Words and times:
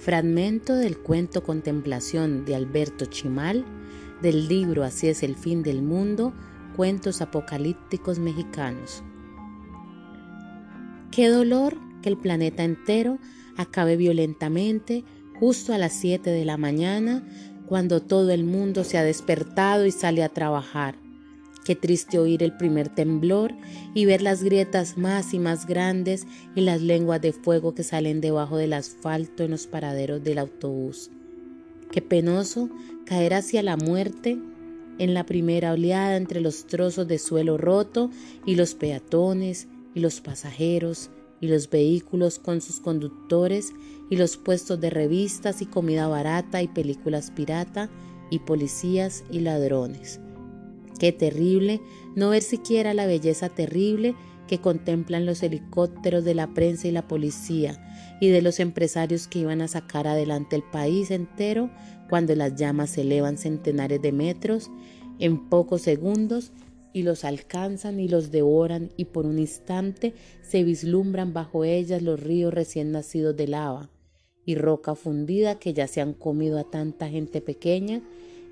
Fragmento 0.00 0.76
del 0.76 0.96
cuento 0.96 1.42
Contemplación 1.42 2.46
de 2.46 2.54
Alberto 2.54 3.04
Chimal, 3.04 3.66
del 4.22 4.48
libro 4.48 4.82
Así 4.82 5.08
es 5.08 5.22
el 5.22 5.36
fin 5.36 5.62
del 5.62 5.82
mundo, 5.82 6.32
cuentos 6.74 7.20
apocalípticos 7.20 8.18
mexicanos. 8.18 9.02
Qué 11.10 11.28
dolor 11.28 11.76
que 12.00 12.08
el 12.08 12.16
planeta 12.16 12.64
entero 12.64 13.18
acabe 13.58 13.98
violentamente 13.98 15.04
justo 15.38 15.74
a 15.74 15.78
las 15.78 15.92
7 15.92 16.30
de 16.30 16.46
la 16.46 16.56
mañana, 16.56 17.22
cuando 17.66 18.00
todo 18.00 18.30
el 18.30 18.44
mundo 18.44 18.84
se 18.84 18.96
ha 18.96 19.02
despertado 19.02 19.84
y 19.84 19.90
sale 19.90 20.24
a 20.24 20.30
trabajar. 20.30 20.94
Qué 21.64 21.76
triste 21.76 22.18
oír 22.18 22.42
el 22.42 22.56
primer 22.56 22.88
temblor 22.88 23.54
y 23.94 24.06
ver 24.06 24.22
las 24.22 24.42
grietas 24.42 24.96
más 24.96 25.34
y 25.34 25.38
más 25.38 25.66
grandes 25.66 26.26
y 26.54 26.62
las 26.62 26.80
lenguas 26.80 27.20
de 27.20 27.32
fuego 27.32 27.74
que 27.74 27.82
salen 27.82 28.20
debajo 28.20 28.56
del 28.56 28.72
asfalto 28.72 29.44
en 29.44 29.50
los 29.50 29.66
paraderos 29.66 30.24
del 30.24 30.38
autobús. 30.38 31.10
Qué 31.92 32.00
penoso 32.00 32.70
caer 33.04 33.34
hacia 33.34 33.62
la 33.62 33.76
muerte 33.76 34.38
en 34.98 35.12
la 35.12 35.26
primera 35.26 35.72
oleada 35.72 36.16
entre 36.16 36.40
los 36.40 36.66
trozos 36.66 37.06
de 37.06 37.18
suelo 37.18 37.58
roto 37.58 38.10
y 38.46 38.54
los 38.54 38.74
peatones 38.74 39.68
y 39.94 40.00
los 40.00 40.20
pasajeros 40.20 41.10
y 41.40 41.48
los 41.48 41.68
vehículos 41.68 42.38
con 42.38 42.60
sus 42.60 42.80
conductores 42.80 43.72
y 44.08 44.16
los 44.16 44.36
puestos 44.36 44.80
de 44.80 44.90
revistas 44.90 45.60
y 45.62 45.66
comida 45.66 46.08
barata 46.08 46.62
y 46.62 46.68
películas 46.68 47.30
pirata 47.30 47.90
y 48.30 48.40
policías 48.40 49.24
y 49.30 49.40
ladrones 49.40 50.20
Qué 51.00 51.12
terrible 51.12 51.80
no 52.14 52.28
ver 52.28 52.42
siquiera 52.42 52.92
la 52.92 53.06
belleza 53.06 53.48
terrible 53.48 54.14
que 54.46 54.60
contemplan 54.60 55.24
los 55.24 55.42
helicópteros 55.42 56.24
de 56.24 56.34
la 56.34 56.52
prensa 56.52 56.88
y 56.88 56.90
la 56.90 57.08
policía 57.08 57.82
y 58.20 58.28
de 58.28 58.42
los 58.42 58.60
empresarios 58.60 59.26
que 59.26 59.38
iban 59.38 59.62
a 59.62 59.68
sacar 59.68 60.06
adelante 60.06 60.56
el 60.56 60.62
país 60.62 61.10
entero 61.10 61.70
cuando 62.10 62.34
las 62.34 62.54
llamas 62.54 62.90
se 62.90 63.00
elevan 63.00 63.38
centenares 63.38 64.02
de 64.02 64.12
metros 64.12 64.70
en 65.18 65.48
pocos 65.48 65.80
segundos 65.80 66.52
y 66.92 67.02
los 67.02 67.24
alcanzan 67.24 67.98
y 67.98 68.06
los 68.06 68.30
devoran 68.30 68.90
y 68.98 69.06
por 69.06 69.24
un 69.24 69.38
instante 69.38 70.12
se 70.42 70.64
vislumbran 70.64 71.32
bajo 71.32 71.64
ellas 71.64 72.02
los 72.02 72.20
ríos 72.20 72.52
recién 72.52 72.92
nacidos 72.92 73.34
de 73.36 73.48
lava 73.48 73.88
y 74.44 74.54
roca 74.54 74.94
fundida 74.94 75.58
que 75.58 75.72
ya 75.72 75.86
se 75.86 76.02
han 76.02 76.12
comido 76.12 76.58
a 76.58 76.64
tanta 76.64 77.08
gente 77.08 77.40
pequeña 77.40 78.02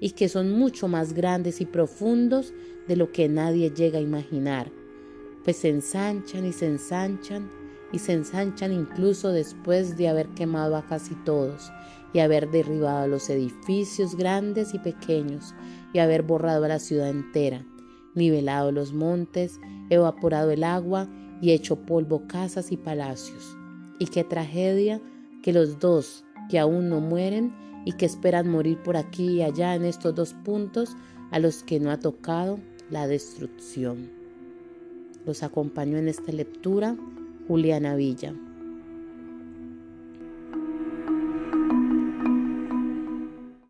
y 0.00 0.10
que 0.10 0.28
son 0.28 0.52
mucho 0.52 0.88
más 0.88 1.12
grandes 1.12 1.60
y 1.60 1.66
profundos 1.66 2.52
de 2.86 2.96
lo 2.96 3.12
que 3.12 3.28
nadie 3.28 3.70
llega 3.70 3.98
a 3.98 4.02
imaginar, 4.02 4.70
pues 5.44 5.56
se 5.56 5.68
ensanchan 5.68 6.46
y 6.46 6.52
se 6.52 6.66
ensanchan 6.66 7.50
y 7.92 7.98
se 7.98 8.12
ensanchan 8.12 8.72
incluso 8.72 9.32
después 9.32 9.96
de 9.96 10.08
haber 10.08 10.28
quemado 10.28 10.76
a 10.76 10.86
casi 10.86 11.14
todos 11.24 11.72
y 12.12 12.20
haber 12.20 12.50
derribado 12.50 13.06
los 13.06 13.28
edificios 13.30 14.16
grandes 14.16 14.74
y 14.74 14.78
pequeños 14.78 15.54
y 15.92 15.98
haber 15.98 16.22
borrado 16.22 16.64
a 16.64 16.68
la 16.68 16.78
ciudad 16.78 17.08
entera, 17.08 17.64
nivelado 18.14 18.72
los 18.72 18.92
montes, 18.92 19.60
evaporado 19.90 20.50
el 20.50 20.64
agua 20.64 21.08
y 21.40 21.52
hecho 21.52 21.76
polvo 21.76 22.26
casas 22.26 22.72
y 22.72 22.76
palacios. 22.76 23.56
Y 23.98 24.06
qué 24.06 24.24
tragedia 24.24 25.00
que 25.42 25.52
los 25.52 25.78
dos 25.78 26.24
que 26.50 26.58
aún 26.58 26.88
no 26.88 27.00
mueren 27.00 27.52
y 27.84 27.92
que 27.92 28.06
esperan 28.06 28.48
morir 28.48 28.78
por 28.78 28.96
aquí 28.96 29.36
y 29.36 29.42
allá 29.42 29.74
en 29.74 29.84
estos 29.84 30.14
dos 30.14 30.34
puntos 30.44 30.96
a 31.30 31.38
los 31.38 31.62
que 31.62 31.80
no 31.80 31.90
ha 31.90 31.98
tocado 31.98 32.58
la 32.90 33.06
destrucción. 33.06 34.10
Los 35.26 35.42
acompañó 35.42 35.98
en 35.98 36.08
esta 36.08 36.32
lectura 36.32 36.96
Juliana 37.46 37.96
Villa. 37.96 38.34